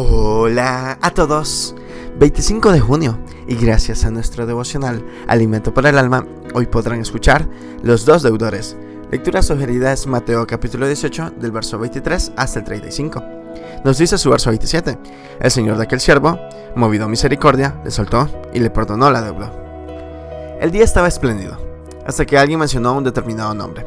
Hola 0.00 0.96
a 1.02 1.10
todos. 1.10 1.74
25 2.20 2.70
de 2.70 2.78
junio 2.78 3.18
y 3.48 3.56
gracias 3.56 4.04
a 4.04 4.12
nuestro 4.12 4.46
devocional 4.46 5.04
Alimento 5.26 5.74
para 5.74 5.88
el 5.88 5.98
Alma, 5.98 6.24
hoy 6.54 6.66
podrán 6.66 7.00
escuchar 7.00 7.48
Los 7.82 8.04
dos 8.04 8.22
deudores. 8.22 8.76
Lectura 9.10 9.42
sugerida 9.42 9.92
es 9.92 10.06
Mateo 10.06 10.46
capítulo 10.46 10.86
18 10.86 11.32
del 11.40 11.50
verso 11.50 11.80
23 11.80 12.30
hasta 12.36 12.60
el 12.60 12.64
35. 12.64 13.24
Nos 13.84 13.98
dice 13.98 14.18
su 14.18 14.30
verso 14.30 14.50
27. 14.50 14.96
El 15.40 15.50
Señor 15.50 15.76
de 15.76 15.82
aquel 15.82 15.98
siervo, 15.98 16.38
movido 16.76 17.06
a 17.06 17.08
misericordia, 17.08 17.82
le 17.84 17.90
soltó 17.90 18.30
y 18.54 18.60
le 18.60 18.70
perdonó 18.70 19.10
la 19.10 19.22
deuda. 19.22 19.52
El 20.60 20.70
día 20.70 20.84
estaba 20.84 21.08
espléndido, 21.08 21.58
hasta 22.06 22.24
que 22.24 22.38
alguien 22.38 22.60
mencionó 22.60 22.96
un 22.96 23.02
determinado 23.02 23.52
nombre. 23.52 23.84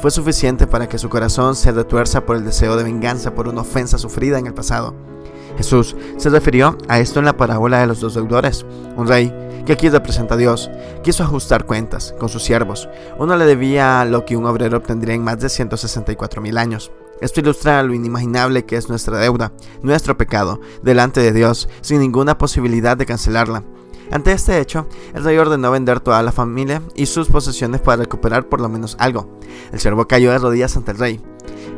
Fue 0.00 0.10
suficiente 0.10 0.66
para 0.66 0.88
que 0.88 0.98
su 0.98 1.08
corazón 1.08 1.54
se 1.54 1.70
retuerza 1.70 2.26
por 2.26 2.34
el 2.34 2.44
deseo 2.44 2.76
de 2.76 2.82
venganza 2.82 3.32
por 3.32 3.46
una 3.46 3.60
ofensa 3.60 3.96
sufrida 3.96 4.40
en 4.40 4.48
el 4.48 4.54
pasado. 4.54 5.11
Jesús 5.56 5.96
se 6.16 6.30
refirió 6.30 6.76
a 6.88 6.98
esto 6.98 7.18
en 7.18 7.26
la 7.26 7.36
parábola 7.36 7.80
de 7.80 7.86
los 7.86 8.00
dos 8.00 8.14
deudores. 8.14 8.64
Un 8.96 9.06
rey, 9.06 9.32
que 9.66 9.72
aquí 9.72 9.88
representa 9.88 10.34
a 10.34 10.38
Dios, 10.38 10.70
quiso 11.02 11.22
ajustar 11.22 11.66
cuentas 11.66 12.14
con 12.18 12.28
sus 12.28 12.42
siervos. 12.42 12.88
Uno 13.18 13.36
le 13.36 13.44
debía 13.44 14.04
lo 14.04 14.24
que 14.24 14.36
un 14.36 14.46
obrero 14.46 14.78
obtendría 14.78 15.14
en 15.14 15.24
más 15.24 15.38
de 15.40 15.48
164 15.48 16.40
mil 16.42 16.58
años. 16.58 16.90
Esto 17.20 17.40
ilustra 17.40 17.82
lo 17.84 17.94
inimaginable 17.94 18.64
que 18.64 18.76
es 18.76 18.88
nuestra 18.88 19.18
deuda, 19.18 19.52
nuestro 19.82 20.16
pecado, 20.16 20.60
delante 20.82 21.20
de 21.20 21.32
Dios, 21.32 21.68
sin 21.80 22.00
ninguna 22.00 22.36
posibilidad 22.36 22.96
de 22.96 23.06
cancelarla. 23.06 23.62
Ante 24.10 24.32
este 24.32 24.60
hecho, 24.60 24.86
el 25.14 25.24
rey 25.24 25.38
ordenó 25.38 25.70
vender 25.70 26.00
toda 26.00 26.22
la 26.22 26.32
familia 26.32 26.82
y 26.94 27.06
sus 27.06 27.28
posesiones 27.28 27.80
para 27.80 28.02
recuperar 28.02 28.48
por 28.48 28.60
lo 28.60 28.68
menos 28.68 28.96
algo. 28.98 29.38
El 29.72 29.80
siervo 29.80 30.06
cayó 30.06 30.32
de 30.32 30.38
rodillas 30.38 30.76
ante 30.76 30.90
el 30.90 30.98
rey. 30.98 31.20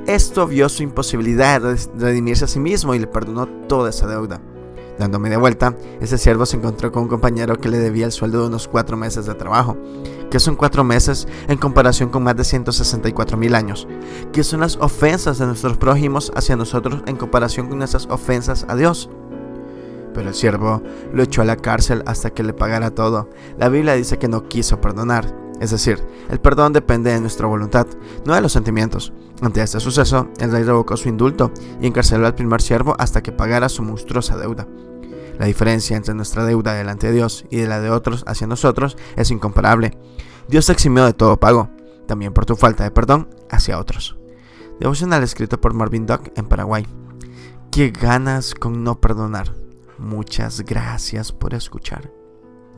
Esto 0.07 0.47
vio 0.47 0.69
su 0.69 0.83
imposibilidad 0.83 1.63
de 1.63 1.77
redimirse 1.99 2.45
a 2.45 2.49
sí 2.49 2.61
mismo 2.61 2.95
y 2.95 2.99
le 2.99 3.07
perdonó 3.07 3.47
toda 3.47 3.89
esa 3.89 4.07
deuda. 4.07 4.39
Dando 4.99 5.19
media 5.19 5.39
vuelta, 5.39 5.75
ese 6.01 6.19
siervo 6.19 6.45
se 6.45 6.59
encontró 6.59 6.93
con 6.93 7.05
un 7.05 7.09
compañero 7.09 7.57
que 7.57 7.71
le 7.71 7.79
debía 7.79 8.05
el 8.05 8.13
sueldo 8.13 8.43
de 8.43 8.49
unos 8.49 8.69
cuatro 8.69 8.99
meses 8.99 9.25
de 9.25 9.35
trabajo. 9.35 9.77
que 10.31 10.41
son 10.41 10.57
cuatro 10.57 10.83
meses 10.83 11.29
en 11.49 11.57
comparación 11.59 12.11
con 12.11 12.25
más 12.25 12.37
de 12.37 12.45
164 12.45 13.37
mil 13.37 13.55
años? 13.55 13.87
que 14.33 14.43
son 14.43 14.61
las 14.61 14.77
ofensas 14.77 15.39
de 15.39 15.47
nuestros 15.47 15.77
prójimos 15.77 16.33
hacia 16.35 16.57
nosotros 16.57 17.03
en 17.07 17.17
comparación 17.17 17.69
con 17.69 17.79
nuestras 17.79 18.07
ofensas 18.07 18.67
a 18.69 18.77
Dios? 18.77 19.09
Pero 20.13 20.29
el 20.29 20.35
siervo 20.35 20.83
lo 21.13 21.23
echó 21.23 21.43
a 21.43 21.47
la 21.47 21.57
cárcel 21.57 22.03
hasta 22.07 22.31
que 22.31 22.43
le 22.43 22.53
pagara 22.53 22.91
todo. 22.91 23.31
La 23.59 23.69
Biblia 23.69 23.95
dice 23.95 24.19
que 24.19 24.29
no 24.29 24.49
quiso 24.49 24.81
perdonar. 24.81 25.44
Es 25.61 25.71
decir, 25.71 26.03
el 26.31 26.41
perdón 26.41 26.73
depende 26.73 27.13
de 27.13 27.21
nuestra 27.21 27.47
voluntad, 27.47 27.87
no 28.25 28.35
de 28.35 28.41
los 28.41 28.53
sentimientos. 28.53 29.13
Ante 29.41 29.63
este 29.63 29.81
suceso, 29.81 30.29
el 30.39 30.51
rey 30.51 30.63
revocó 30.63 30.97
su 30.97 31.09
indulto 31.09 31.53
y 31.81 31.87
encarceló 31.87 32.27
al 32.27 32.35
primer 32.35 32.61
siervo 32.61 32.97
hasta 32.99 33.23
que 33.23 33.33
pagara 33.33 33.69
su 33.69 33.83
monstruosa 33.83 34.37
deuda. 34.37 34.67
La 35.39 35.47
diferencia 35.47 35.97
entre 35.97 36.15
nuestra 36.15 36.45
deuda 36.45 36.75
delante 36.75 37.09
de 37.09 37.15
Dios 37.15 37.45
y 37.51 37.57
de 37.57 37.67
la 37.67 37.81
de 37.81 37.91
otros 37.91 38.25
hacia 38.27 38.47
nosotros 38.47 38.97
es 39.17 39.31
incomparable. 39.31 39.99
Dios 40.49 40.67
te 40.67 40.73
eximió 40.73 41.05
de 41.05 41.13
todo 41.13 41.41
pago, 41.41 41.71
también 42.07 42.33
por 42.33 42.47
tu 42.47 42.57
falta 42.57 42.85
de 42.85 42.91
perdón 42.91 43.29
hacia 43.51 43.79
otros. 43.79 44.17
Devocional 44.81 45.23
escrito 45.23 45.61
por 45.61 45.75
Marvin 45.75 46.07
Duck 46.07 46.31
en 46.37 46.47
Paraguay. 46.47 46.87
¿Qué 47.71 47.91
ganas 47.91 48.55
con 48.55 48.85
no 48.85 49.01
perdonar? 49.01 49.53
Muchas 49.99 50.61
gracias 50.61 51.33
por 51.33 51.55
escuchar. 51.55 52.24